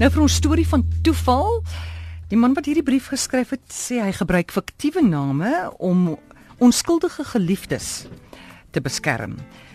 Nou 0.00 0.08
vir 0.08 0.22
ons 0.24 0.34
storie 0.40 0.64
van 0.64 0.80
toeval. 1.04 1.58
Die 2.30 2.38
man 2.40 2.54
wat 2.56 2.64
hierdie 2.70 2.84
brief 2.86 3.10
geskryf 3.12 3.50
het, 3.52 3.66
sê 3.68 3.98
hy 4.00 4.14
gebruik 4.16 4.48
fiktiewe 4.54 5.02
name 5.04 5.50
om 5.76 6.14
onskuldige 6.56 7.26
geliefdes 7.34 8.06
te 8.72 8.80
beskerm. 8.80 9.34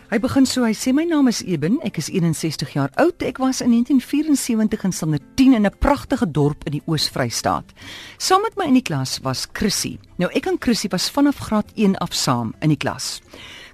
Hy 0.09 0.17
begin 0.23 0.47
so, 0.49 0.63
hy 0.65 0.73
sê 0.73 0.95
my 0.97 1.05
naam 1.05 1.29
is 1.29 1.43
Eben, 1.45 1.77
ek 1.85 1.99
is 2.01 2.09
61 2.09 2.73
jaar 2.73 2.89
oud. 3.01 3.21
Ek 3.21 3.37
was 3.37 3.61
in 3.61 3.75
1974 3.75 4.87
in 4.89 4.97
standaard 4.97 5.27
10 5.37 5.53
in 5.59 5.65
'n 5.69 5.77
pragtige 5.77 6.25
dorp 6.25 6.65
in 6.65 6.79
die 6.79 6.83
Oos-Vrystaat. 6.89 7.69
Saam 8.17 8.41
met 8.41 8.57
my 8.57 8.65
in 8.65 8.81
die 8.81 8.85
klas 8.85 9.19
was 9.21 9.45
Chrissy. 9.53 9.99
Nou 10.17 10.31
ek 10.33 10.47
en 10.47 10.57
Chrissy 10.57 10.87
was 10.89 11.09
vanaf 11.09 11.37
graad 11.37 11.69
1 11.75 11.97
af 11.97 12.13
saam 12.13 12.55
in 12.61 12.69
die 12.69 12.81
klas. 12.81 13.21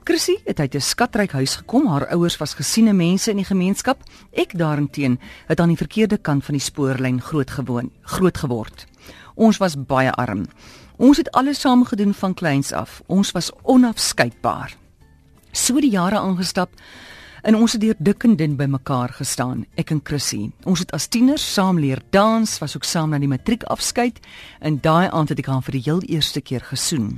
Chrissy 0.04 0.38
het 0.46 0.60
uit 0.60 0.76
'n 0.76 0.80
skatryk 0.80 1.32
huis 1.32 1.56
gekom. 1.56 1.88
Haar 1.88 2.08
ouers 2.08 2.38
was 2.38 2.54
gesiene 2.54 2.94
mense 2.94 3.30
in 3.30 3.36
die 3.36 3.46
gemeenskap. 3.46 4.04
Ek 4.32 4.58
daarenteen 4.58 5.20
het 5.46 5.60
aan 5.60 5.68
die 5.68 5.78
verkeerde 5.78 6.18
kant 6.18 6.46
van 6.46 6.54
die 6.54 6.64
spoorlyn 6.64 7.22
grootgewoon, 7.22 7.92
groot 8.02 8.38
geword. 8.38 8.86
Ons 9.36 9.58
was 9.58 9.86
baie 9.86 10.12
arm. 10.12 10.46
Ons 10.98 11.18
het 11.18 11.32
alles 11.32 11.60
saam 11.60 11.86
gedoen 11.86 12.14
van 12.14 12.34
kleins 12.34 12.72
af. 12.72 13.02
Ons 13.06 13.32
was 13.32 13.52
onafskeidbaar. 13.62 14.76
So 15.52 15.80
die 15.80 15.92
jare 15.92 16.20
aangestap 16.20 16.70
En 17.42 17.56
ons 17.58 17.74
het 17.74 17.82
deur 17.82 17.96
dik 17.98 18.24
en 18.24 18.36
dun 18.38 18.54
bymekaar 18.54 19.16
gestaan, 19.18 19.64
ek 19.82 19.90
en 19.96 20.02
Chrissy. 20.06 20.52
Ons 20.70 20.84
het 20.84 20.92
as 20.94 21.08
tieners 21.10 21.42
saam 21.42 21.80
leer 21.82 21.98
dans, 22.14 22.46
was 22.62 22.76
ook 22.78 22.86
saam 22.86 23.10
na 23.10 23.20
die 23.22 23.30
matriek 23.30 23.64
afskeid 23.74 24.20
en 24.62 24.78
daai 24.84 25.10
aand 25.10 25.34
het 25.34 25.42
ek 25.42 25.50
haar 25.50 25.64
vir 25.66 25.78
die 25.80 25.84
heel 25.88 26.04
eerste 26.06 26.42
keer 26.46 26.62
gesoen. 26.70 27.16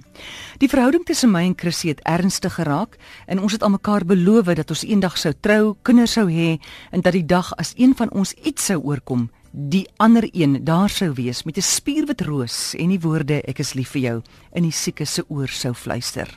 Die 0.63 0.69
verhouding 0.71 1.03
tussen 1.03 1.33
my 1.33 1.43
en 1.49 1.57
Chrissy 1.59 1.91
het 1.91 1.99
ernstig 2.07 2.55
geraak 2.55 2.95
en 3.27 3.41
ons 3.43 3.51
het 3.51 3.65
aan 3.67 3.75
mekaar 3.75 4.05
beloof 4.07 4.53
dat 4.55 4.71
ons 4.71 4.85
eendag 4.87 5.17
sou 5.19 5.33
trou, 5.43 5.75
kinders 5.83 6.15
sou 6.15 6.29
hê 6.31 6.55
en 6.91 7.03
dat 7.03 7.17
die 7.17 7.25
dag 7.27 7.51
as 7.59 7.73
een 7.75 7.91
van 7.95 8.11
ons 8.15 8.31
iets 8.47 8.71
sou 8.71 8.79
oorkom, 8.79 9.27
die 9.51 9.83
ander 9.99 10.23
een 10.31 10.61
daar 10.63 10.89
sou 10.89 11.11
wees 11.13 11.43
met 11.43 11.57
'n 11.57 11.61
spierwit 11.61 12.21
roos 12.21 12.75
en 12.79 12.89
die 12.89 12.99
woorde 12.99 13.41
ek 13.43 13.59
is 13.59 13.73
lief 13.73 13.91
vir 13.91 14.01
jou 14.01 14.21
in 14.53 14.63
die 14.63 14.71
sieke 14.71 15.05
se 15.05 15.23
oor 15.27 15.47
sou 15.47 15.73
fluister. 15.73 16.27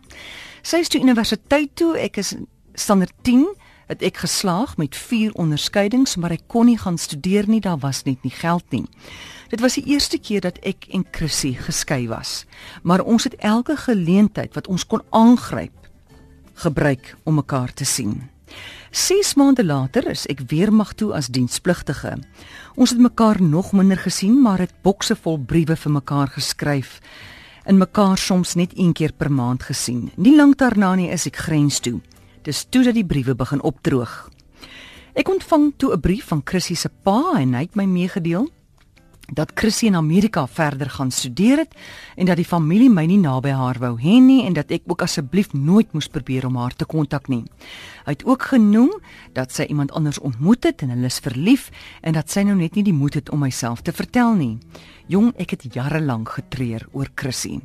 Sy 0.62 0.76
is 0.76 0.88
toe 0.88 1.00
universiteit 1.00 1.70
toe, 1.74 1.96
ek 1.96 2.16
is 2.18 2.34
standaard 2.74 3.14
10 3.22 3.46
het 3.86 4.02
ek 4.02 4.16
geslaag 4.24 4.76
met 4.76 4.96
4 4.96 5.32
onderskeidings, 5.38 6.16
maar 6.16 6.34
ek 6.34 6.46
kon 6.46 6.66
nie 6.66 6.78
gaan 6.78 6.98
studeer 6.98 7.48
nie, 7.48 7.60
daar 7.60 7.78
was 7.78 8.02
net 8.04 8.22
nie 8.26 8.34
geld 8.34 8.64
nie. 8.70 8.84
Dit 9.48 9.62
was 9.62 9.78
die 9.78 9.86
eerste 9.94 10.18
keer 10.18 10.42
dat 10.42 10.58
ek 10.66 10.88
en 10.90 11.06
Chrissy 11.10 11.54
geskei 11.54 12.06
was, 12.10 12.44
maar 12.82 13.04
ons 13.06 13.24
het 13.24 13.36
elke 13.38 13.76
geleentheid 13.76 14.54
wat 14.54 14.66
ons 14.66 14.86
kon 14.86 15.04
aangryp 15.10 15.74
gebruik 16.54 17.14
om 17.24 17.38
mekaar 17.38 17.72
te 17.74 17.84
sien. 17.84 18.28
6 18.90 19.34
maande 19.36 19.64
later 19.64 20.06
is 20.08 20.24
ek 20.32 20.46
weer 20.48 20.72
mag 20.72 20.94
toe 20.96 21.12
as 21.14 21.28
dienspligtige. 21.28 22.14
Ons 22.74 22.94
het 22.94 23.00
mekaar 23.02 23.42
nog 23.42 23.72
minder 23.76 23.98
gesien, 24.00 24.40
maar 24.42 24.62
het 24.62 24.72
bokse 24.82 25.16
vol 25.20 25.38
briewe 25.38 25.76
vir 25.76 25.92
mekaar 25.92 26.32
geskryf 26.32 27.00
en 27.66 27.78
mekaar 27.78 28.18
soms 28.18 28.54
net 28.54 28.72
een 28.78 28.92
keer 28.94 29.12
per 29.12 29.30
maand 29.32 29.62
gesien. 29.62 30.10
Nie 30.16 30.36
lank 30.36 30.56
daarna 30.58 30.94
nie 30.94 31.10
is 31.10 31.26
ek 31.26 31.42
grens 31.48 31.80
toe. 31.82 32.00
Dis 32.46 32.66
toe 32.70 32.84
dat 32.86 32.94
die 32.94 33.06
briewe 33.06 33.34
begin 33.34 33.58
opdroog. 33.66 34.28
Ek 35.18 35.26
ontvang 35.28 35.72
toe 35.76 35.94
'n 35.94 36.00
brief 36.00 36.28
van 36.30 36.42
Chrissy 36.44 36.74
se 36.74 36.88
pa 37.02 37.34
en 37.42 37.54
hy 37.54 37.62
het 37.66 37.74
my 37.74 37.84
meegedeel 37.84 38.46
dat 39.34 39.50
Chrissy 39.54 39.86
in 39.86 39.96
Amerika 39.96 40.46
verder 40.46 40.90
gaan 40.90 41.10
studeer 41.10 41.58
het 41.58 41.74
en 42.16 42.26
dat 42.26 42.36
die 42.36 42.44
familie 42.44 42.90
my 42.90 43.04
nie 43.06 43.18
naby 43.18 43.50
haar 43.50 43.78
wou 43.78 43.96
hê 43.98 44.20
nie 44.22 44.44
en 44.46 44.52
dat 44.52 44.70
ek 44.70 44.82
ook 44.86 45.02
asseblief 45.02 45.52
nooit 45.52 45.92
moes 45.92 46.08
probeer 46.08 46.46
om 46.46 46.56
haar 46.56 46.74
te 46.76 46.84
kontak 46.84 47.28
nie. 47.28 47.44
Hy 48.04 48.12
het 48.12 48.24
ook 48.24 48.42
genoem 48.42 48.92
dat 49.32 49.52
sy 49.52 49.66
iemand 49.66 49.92
anders 49.92 50.18
ontmoet 50.18 50.64
het 50.64 50.82
en 50.82 50.90
hulle 50.94 51.06
is 51.06 51.18
verlief 51.18 51.70
en 52.02 52.12
dat 52.12 52.30
sy 52.30 52.42
nou 52.42 52.56
net 52.56 52.74
nie 52.74 52.84
die 52.84 52.94
moed 52.94 53.14
het 53.14 53.30
om 53.30 53.42
myself 53.42 53.82
te 53.82 53.92
vertel 53.92 54.34
nie. 54.34 54.58
Jong, 55.06 55.28
ek 55.38 55.52
het 55.54 55.68
jare 55.70 56.00
lank 56.02 56.32
getreur 56.34 56.82
oor 56.90 57.06
Chrissy. 57.14 57.60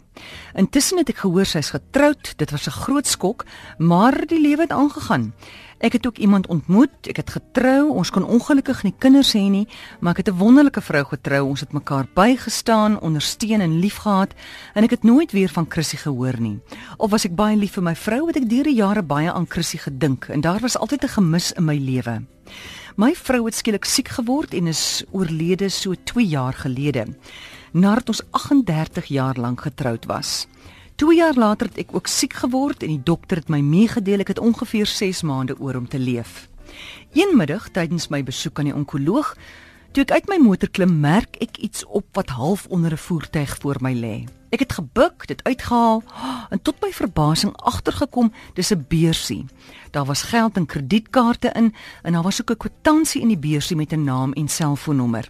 Intussen 0.53 0.99
het 1.01 1.09
ek 1.09 1.23
gehoor 1.23 1.47
sy's 1.49 1.71
getroud. 1.73 2.35
Dit 2.37 2.51
was 2.53 2.67
'n 2.69 2.77
groot 2.85 3.07
skok, 3.07 3.45
maar 3.79 4.13
die 4.27 4.37
lewe 4.37 4.61
het 4.61 4.71
aangegaan. 4.71 5.33
Ek 5.79 5.93
het 5.93 6.05
ook 6.05 6.17
iemand 6.17 6.47
ontmoet. 6.47 7.07
Ek 7.09 7.17
het 7.17 7.29
getrou. 7.29 7.89
Ons 7.89 8.09
kon 8.09 8.23
ongelukkig 8.23 8.83
nie 8.83 8.93
kinders 8.97 9.33
hê 9.33 9.49
nie, 9.49 9.67
maar 9.99 10.11
ek 10.11 10.25
het 10.25 10.35
'n 10.35 10.37
wonderlike 10.37 10.81
vrou 10.81 11.03
getrou. 11.03 11.47
Ons 11.47 11.59
het 11.59 11.73
mekaar 11.73 12.05
bygestaan, 12.13 12.99
ondersteun 12.99 13.61
en 13.61 13.79
liefgehad 13.79 14.33
en 14.73 14.83
ek 14.83 14.89
het 14.89 15.03
nooit 15.03 15.31
weer 15.31 15.49
van 15.49 15.65
Chrissy 15.69 15.97
gehoor 15.97 16.39
nie. 16.39 16.59
Of 16.97 17.09
was 17.09 17.25
ek 17.25 17.35
baie 17.35 17.57
lief 17.57 17.71
vir 17.71 17.83
my 17.83 17.95
vrou, 17.95 18.27
het 18.27 18.35
ek 18.35 18.49
deur 18.49 18.63
die 18.63 18.75
jare 18.75 19.03
baie 19.03 19.31
aan 19.31 19.49
Chrissy 19.49 19.77
gedink 19.77 20.29
en 20.29 20.41
daar 20.41 20.59
was 20.59 20.77
altyd 20.77 21.03
'n 21.03 21.07
gemis 21.07 21.51
in 21.51 21.65
my 21.65 21.77
lewe. 21.77 22.21
My 22.99 23.13
vrou 23.15 23.45
het 23.45 23.55
skielik 23.55 23.85
siek 23.87 24.09
geword 24.11 24.51
en 24.53 24.67
is 24.67 25.03
oorlede 25.15 25.69
so 25.71 25.95
2 25.95 26.25
jaar 26.27 26.53
gelede. 26.53 27.05
Nadat 27.71 28.09
ons 28.11 28.21
38 28.35 29.05
jaar 29.05 29.37
lank 29.39 29.61
getroud 29.63 30.05
was. 30.05 30.47
2 30.99 31.15
jaar 31.15 31.37
later 31.39 31.67
het 31.71 31.77
ek 31.85 31.95
ook 31.95 32.07
siek 32.11 32.33
geword 32.43 32.83
en 32.83 32.91
die 32.91 33.03
dokter 33.03 33.39
het 33.39 33.47
my 33.49 33.61
meegedeel 33.63 34.25
ek 34.25 34.33
het 34.35 34.43
ongeveer 34.43 34.85
6 34.85 35.23
maande 35.23 35.55
oor 35.59 35.79
om 35.79 35.87
te 35.87 35.99
leef. 35.99 36.49
Een 37.15 37.31
middag 37.37 37.69
tydens 37.71 38.09
my 38.11 38.23
besoek 38.23 38.59
aan 38.59 38.67
die 38.67 38.75
onkoloog, 38.75 39.35
toe 39.91 40.05
ek 40.05 40.11
uit 40.11 40.29
my 40.31 40.37
motor 40.39 40.69
klim, 40.71 40.99
merk 41.03 41.35
ek 41.43 41.57
iets 41.59 41.83
op 41.91 42.05
wat 42.15 42.31
half 42.31 42.65
onder 42.71 42.91
'n 42.91 42.97
voertuig 42.97 43.57
voor 43.59 43.77
my 43.81 43.93
lê. 43.93 44.27
Ek 44.49 44.59
het 44.59 44.73
gebuk, 44.73 45.27
dit 45.27 45.43
uitgehaal 45.43 46.03
en 46.53 46.61
tot 46.61 46.75
my 46.81 46.91
verbasing 46.91 47.51
agtergekom 47.55 48.31
dis 48.53 48.71
'n 48.71 48.85
beursie. 48.87 49.45
Daar 49.91 50.05
was 50.05 50.21
geld 50.21 50.55
en 50.55 50.65
kredietkaarte 50.65 51.51
in 51.53 51.73
en 52.03 52.13
daar 52.13 52.23
was 52.23 52.41
ook 52.41 52.51
'n 52.51 52.57
kwitansie 52.57 53.21
in 53.21 53.27
die 53.27 53.37
beursie 53.37 53.75
met 53.75 53.91
'n 53.91 54.03
naam 54.03 54.33
en 54.33 54.47
selfoonnommer. 54.47 55.29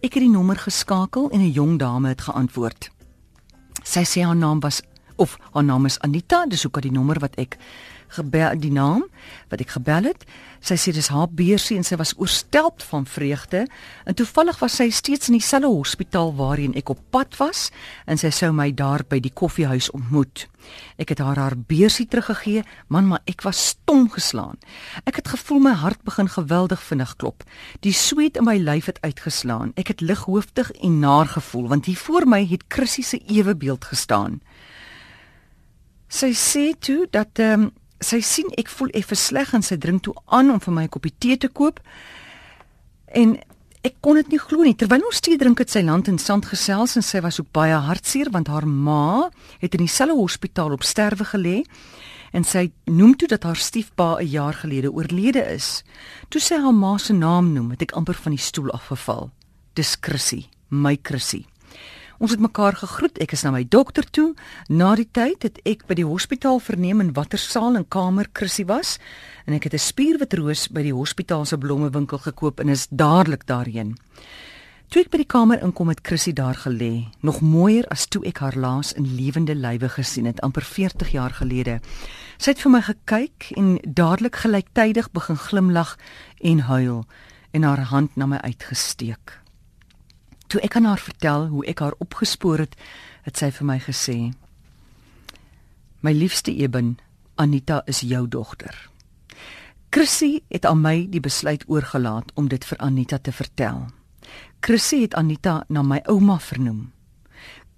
Ek 0.00 0.14
het 0.14 0.22
die 0.22 0.30
nommer 0.30 0.56
geskakel 0.56 1.30
en 1.30 1.40
'n 1.40 1.50
jong 1.50 1.78
dame 1.78 2.08
het 2.08 2.20
geantwoord. 2.20 2.90
Sy 3.82 4.04
sê 4.04 4.22
haar 4.22 4.36
naam 4.36 4.60
was 4.60 4.82
of 5.16 5.36
haar 5.52 5.64
naam 5.64 5.84
is 5.84 5.98
Anita, 6.00 6.46
dis 6.46 6.66
ook 6.66 6.74
al 6.74 6.80
die 6.80 6.92
nommer 6.92 7.18
wat 7.18 7.34
ek 7.34 7.58
gebel 8.16 8.58
die 8.60 8.72
naam 8.74 9.06
wat 9.50 9.62
ek 9.62 9.74
gebel 9.76 10.10
het. 10.10 10.24
Sy 10.60 10.76
sê 10.76 10.92
dis 10.92 11.08
haar 11.08 11.30
beursie 11.32 11.78
en 11.80 11.86
sy 11.86 11.96
was 11.96 12.12
oorstelp 12.20 12.82
van 12.90 13.06
vreugde. 13.08 13.64
En 14.04 14.16
toevallig 14.16 14.58
was 14.60 14.76
sy 14.76 14.90
steeds 14.92 15.30
in 15.30 15.38
dieselfde 15.38 15.70
hospitaal 15.72 16.34
waarheen 16.36 16.76
ek 16.76 16.92
op 16.92 17.00
pad 17.10 17.38
was 17.40 17.70
en 18.06 18.20
sy 18.20 18.30
sou 18.34 18.52
my 18.52 18.68
daar 18.76 19.06
by 19.08 19.22
die 19.24 19.32
koffiehuis 19.32 19.90
ontmoet. 19.96 20.46
Ek 21.00 21.14
het 21.14 21.22
haar 21.24 21.38
haar 21.40 21.56
beursie 21.56 22.06
teruggegee, 22.06 22.62
man, 22.92 23.08
maar 23.08 23.22
ek 23.30 23.42
was 23.46 23.62
stom 23.72 24.10
geslaan. 24.12 24.60
Ek 25.08 25.22
het 25.22 25.32
gevoel 25.32 25.64
my 25.64 25.74
hart 25.80 26.02
begin 26.04 26.28
geweldig 26.28 26.82
vinnig 26.84 27.16
klop. 27.16 27.44
Die 27.80 27.96
sweet 27.96 28.36
in 28.36 28.44
my 28.44 28.58
lyf 28.60 28.90
het 28.92 29.00
uitgeslaan. 29.00 29.72
Ek 29.80 29.94
het 29.94 30.04
lighoofdig 30.04 30.70
en 30.84 31.00
naar 31.00 31.32
gevoel 31.32 31.68
want 31.72 31.86
hier 31.86 31.96
voor 31.96 32.28
my 32.28 32.44
het 32.46 32.64
Chrissy 32.68 33.02
se 33.02 33.18
ewebeeld 33.26 33.84
gestaan. 33.84 34.40
Sy 36.10 36.32
sê 36.34 36.72
toe 36.78 37.06
dat 37.10 37.38
ehm 37.38 37.70
um, 37.70 37.70
sy 38.00 38.20
sien 38.24 38.48
ek 38.58 38.68
voel 38.68 38.90
effe 38.96 39.14
sleg 39.14 39.52
en 39.54 39.62
sy 39.62 39.76
drink 39.76 40.02
toe 40.06 40.14
aan 40.26 40.50
om 40.50 40.60
vir 40.60 40.72
my 40.72 40.84
'n 40.84 40.88
koppie 40.88 41.14
tee 41.18 41.36
te 41.36 41.48
koop. 41.48 41.80
En 43.14 43.38
ek 43.82 43.94
kon 44.00 44.14
dit 44.14 44.28
nie 44.28 44.38
glo 44.38 44.62
nie. 44.62 44.74
Terwyl 44.74 45.04
ons 45.04 45.20
tee 45.20 45.38
drink 45.38 45.58
het 45.58 45.70
sy 45.70 45.82
land 45.82 46.08
en 46.08 46.18
sand 46.18 46.46
gesels 46.46 46.96
en 46.96 47.02
sy 47.02 47.20
was 47.20 47.40
ook 47.40 47.52
baie 47.52 47.74
hartseer 47.74 48.30
want 48.30 48.48
haar 48.48 48.66
ma 48.66 49.30
het 49.60 49.74
in 49.74 49.84
dieselfde 49.86 50.16
hospitaal 50.16 50.72
op 50.72 50.82
sterwe 50.82 51.24
gelê 51.24 51.64
en 52.32 52.44
sy 52.44 52.70
noem 52.86 53.16
toe 53.16 53.28
dat 53.28 53.42
haar 53.42 53.56
stiefpa 53.56 54.18
'n 54.20 54.26
jaar 54.26 54.54
gelede 54.54 54.92
oorlede 54.92 55.42
is. 55.54 55.82
Toe 56.28 56.40
sy 56.40 56.54
haar 56.54 56.74
ma 56.74 56.98
se 56.98 57.12
naam 57.12 57.52
noem, 57.52 57.70
het 57.70 57.82
ek 57.82 57.92
amper 57.92 58.14
van 58.14 58.32
die 58.32 58.44
stoel 58.44 58.70
afgeval. 58.70 59.30
Dis 59.74 59.96
Chrissy, 60.00 60.48
my 60.68 60.98
Chrissy. 61.02 61.46
Ons 62.20 62.34
het 62.34 62.40
mekaar 62.44 62.76
gegroet. 62.76 63.16
Ek 63.24 63.32
is 63.32 63.46
na 63.46 63.50
my 63.54 63.62
dokter 63.64 64.04
toe. 64.04 64.34
Na 64.68 64.90
die 64.98 65.08
tyd 65.08 65.40
het 65.46 65.56
ek 65.64 65.86
by 65.88 65.96
die 65.96 66.04
hospitaal 66.04 66.58
verneem 66.60 67.00
in 67.00 67.14
watter 67.16 67.40
saal 67.40 67.78
en 67.78 67.86
kamer 67.88 68.28
Chrissy 68.36 68.66
was 68.68 68.98
en 69.48 69.56
ek 69.56 69.64
het 69.64 69.74
'n 69.74 69.80
spierwit 69.80 70.36
roos 70.36 70.68
by 70.68 70.82
die 70.82 70.92
hospitaal 70.92 71.46
se 71.46 71.56
blommewinkel 71.56 72.18
gekoop 72.18 72.60
en 72.60 72.68
is 72.68 72.88
dadelik 72.90 73.46
daarheen. 73.46 73.96
Toe 74.90 75.02
ek 75.02 75.10
by 75.10 75.16
die 75.16 75.32
kamer 75.32 75.62
inkom 75.62 75.88
het 75.88 76.00
Chrissy 76.02 76.32
daar 76.32 76.56
gelê, 76.56 77.08
nog 77.22 77.40
mooier 77.40 77.88
as 77.88 78.06
toe 78.06 78.22
ek 78.26 78.38
haar 78.38 78.56
laas 78.56 78.92
in 78.92 79.14
lewende 79.16 79.54
lywe 79.54 79.88
gesien 79.88 80.26
het 80.26 80.40
amper 80.40 80.62
40 80.62 81.12
jaar 81.12 81.30
gelede. 81.30 81.80
Sy 82.36 82.50
het 82.50 82.60
vir 82.60 82.70
my 82.70 82.82
gekyk 82.82 83.52
en 83.56 83.78
dadelik 83.84 84.36
gelyktydig 84.36 85.10
begin 85.12 85.36
glimlag 85.36 85.96
en 86.42 86.58
huil 86.58 87.06
en 87.52 87.62
haar 87.62 87.80
hand 87.80 88.16
na 88.16 88.26
my 88.26 88.36
uitgesteek. 88.36 89.39
Toe 90.50 90.60
ek 90.66 90.76
aan 90.76 90.88
haar 90.90 90.98
vertel 90.98 91.46
hoe 91.46 91.62
ek 91.70 91.78
haar 91.78 91.94
opgespoor 92.02 92.58
het, 92.58 92.74
het 93.22 93.38
sy 93.38 93.52
vir 93.54 93.66
my 93.66 93.78
gesê: 93.78 94.32
"My 96.02 96.12
liefste 96.12 96.50
Eben, 96.50 96.98
Anita 97.36 97.82
is 97.86 98.00
jou 98.00 98.26
dogter." 98.28 98.74
Chrissy 99.90 100.42
het 100.48 100.66
aan 100.66 100.80
my 100.82 101.06
die 101.10 101.20
besluit 101.20 101.64
oorgelaat 101.66 102.30
om 102.34 102.48
dit 102.48 102.64
vir 102.64 102.78
Anita 102.78 103.18
te 103.18 103.32
vertel. 103.32 103.86
Chrissy 104.60 105.00
het 105.02 105.14
Anita 105.14 105.64
na 105.68 105.82
my 105.82 106.02
ouma 106.06 106.38
vernoem. 106.38 106.92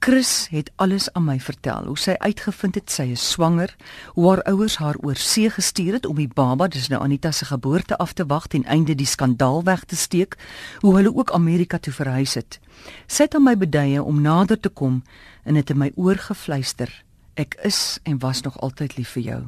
Chris 0.03 0.49
het 0.51 0.71
alles 0.83 1.13
aan 1.13 1.25
my 1.25 1.37
vertel. 1.41 1.85
Hoe 1.87 1.99
sy 1.99 2.17
uitgevind 2.19 2.75
het 2.75 2.91
sy 2.91 3.05
is 3.15 3.23
swanger, 3.23 3.71
hoe 4.17 4.25
haar 4.33 4.41
ouers 4.51 4.81
haar 4.83 4.99
oor 4.99 5.15
see 5.15 5.47
gestuur 5.47 5.95
het 5.95 6.09
om 6.11 6.19
die 6.19 6.27
baba, 6.27 6.67
dis 6.67 6.89
nou 6.91 6.99
Anita 7.05 7.31
se 7.31 7.47
geboorte 7.47 7.95
af 8.03 8.17
te 8.19 8.27
wag 8.27 8.49
ten 8.51 8.67
einde 8.67 8.97
die 8.99 9.07
skandaal 9.07 9.63
weg 9.63 9.87
te 9.87 9.97
steek, 9.97 10.35
hoe 10.83 10.97
hulle 10.97 11.15
ook 11.15 11.31
Amerika 11.31 11.79
toe 11.79 11.95
verhuis 11.95 12.35
het. 12.35 12.59
Sy 13.07 13.29
het 13.29 13.39
aan 13.39 13.47
my 13.47 13.55
beduie 13.55 14.03
om 14.03 14.19
nader 14.27 14.59
te 14.59 14.75
kom 14.75 15.05
en 15.47 15.55
het 15.55 15.71
in 15.71 15.79
my 15.79 15.93
oor 15.95 16.19
gefluister. 16.19 16.91
Ek 17.39 17.55
is 17.63 18.01
en 18.03 18.19
was 18.19 18.43
nog 18.43 18.59
altyd 18.59 18.99
lief 18.99 19.15
vir 19.15 19.29
jou. 19.31 19.41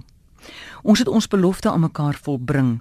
Ons 0.87 1.03
het 1.03 1.11
ons 1.11 1.27
belofte 1.27 1.71
aan 1.71 1.89
mekaar 1.91 2.15
volbring. 2.15 2.77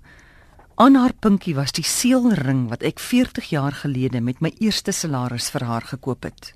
Aan 0.77 0.93
haar 0.93 1.17
pinkie 1.17 1.57
was 1.57 1.73
die 1.73 1.89
seelring 1.89 2.67
wat 2.69 2.85
ek 2.85 3.01
40 3.01 3.49
jaar 3.49 3.81
gelede 3.81 4.21
met 4.21 4.45
my 4.45 4.53
eerste 4.59 4.93
salaris 4.93 5.49
vir 5.49 5.65
haar 5.73 5.89
gekoop 5.97 6.29
het. 6.29 6.53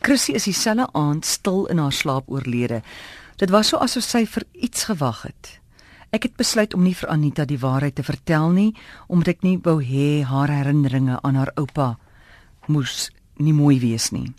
Chrissy 0.00 0.32
is 0.38 0.44
dieselfde 0.44 0.88
aand 0.92 1.26
stil 1.26 1.66
in 1.66 1.78
haar 1.78 1.92
slaap 1.92 2.28
oorlede. 2.30 2.82
Dit 3.36 3.50
was 3.50 3.68
so 3.68 3.78
asof 3.78 4.04
sy 4.04 4.24
vir 4.26 4.44
iets 4.52 4.84
gewag 4.90 5.22
het. 5.22 5.58
Ek 6.10 6.24
het 6.24 6.38
besluit 6.40 6.74
om 6.74 6.82
nie 6.82 6.94
vir 6.96 7.10
Anita 7.12 7.44
die 7.44 7.60
waarheid 7.60 7.98
te 7.98 8.02
vertel 8.06 8.50
nie, 8.56 8.70
omdat 9.08 9.36
ek 9.36 9.42
nie 9.44 9.58
wou 9.62 9.78
hê 9.84 10.24
haar 10.24 10.48
herinneringe 10.48 11.18
aan 11.22 11.36
haar 11.36 11.52
oupa 11.60 11.96
moes 12.66 13.10
nie 13.36 13.52
mooi 13.52 13.76
wees 13.80 14.08
nie. 14.12 14.30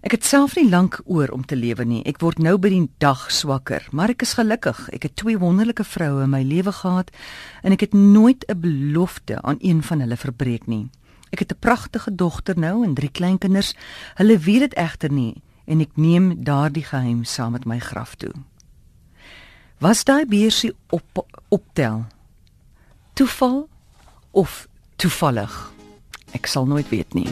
Ek 0.00 0.14
het 0.16 0.24
self 0.24 0.54
nie 0.56 0.68
lank 0.68 0.96
oor 1.04 1.28
om 1.32 1.42
te 1.44 1.56
lewe 1.56 1.84
nie. 1.84 2.00
Ek 2.08 2.22
word 2.24 2.38
nou 2.40 2.54
by 2.56 2.70
die 2.72 2.84
dag 3.04 3.26
swakker, 3.32 3.84
maar 3.92 4.12
ek 4.12 4.24
is 4.24 4.32
gelukkig. 4.38 4.86
Ek 4.96 5.04
het 5.04 5.16
twee 5.20 5.36
wonderlike 5.40 5.84
vroue 5.84 6.24
in 6.24 6.32
my 6.32 6.40
lewe 6.44 6.72
gehad 6.72 7.12
en 7.60 7.76
ek 7.76 7.84
het 7.84 7.96
nooit 7.96 8.44
'n 8.48 8.60
belofte 8.60 9.42
aan 9.42 9.60
een 9.60 9.82
van 9.82 10.00
hulle 10.00 10.16
verbreek 10.16 10.66
nie. 10.66 10.88
Ek 11.30 11.38
het 11.38 11.52
'n 11.52 11.58
pragtige 11.58 12.14
dogter 12.14 12.58
nou 12.58 12.84
en 12.84 12.94
drie 12.94 13.10
kleinkinders. 13.10 13.74
Hulle 14.14 14.38
weet 14.38 14.60
dit 14.60 14.74
egter 14.74 15.12
nie 15.12 15.42
en 15.64 15.80
ek 15.80 15.94
neem 15.94 16.42
daardie 16.44 16.84
geheim 16.84 17.24
saam 17.24 17.52
met 17.52 17.64
my 17.64 17.78
graf 17.78 18.14
toe. 18.14 18.32
Was 19.78 20.04
daai 20.04 20.26
beursie 20.26 20.74
op 20.88 21.26
optel? 21.48 22.04
Toeval 23.12 23.68
of 24.30 24.68
toevallig? 24.96 25.72
Ek 26.32 26.46
sal 26.46 26.66
nooit 26.66 26.88
weet 26.88 27.14
nie. 27.14 27.30